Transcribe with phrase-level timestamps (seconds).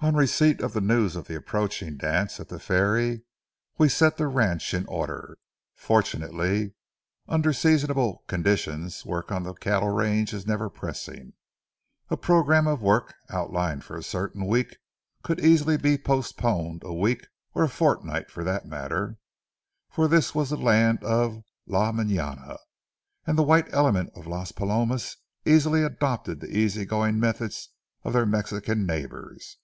[0.00, 3.22] On receipt of the news of the approaching dance at the ferry,
[3.78, 5.38] we set the ranch in order.
[5.74, 6.74] Fortunately,
[7.26, 11.32] under seasonable conditions work on a cattle range is never pressing.
[12.10, 14.76] A programme of work outlined for a certain week
[15.22, 19.16] could easily be postponed a week or a fortnight for that matter;
[19.88, 22.58] for this was the land of "la mañana,"
[23.26, 27.70] and the white element on Las Palomas easily adopted the easy going methods
[28.02, 29.56] of their Mexican neighbors.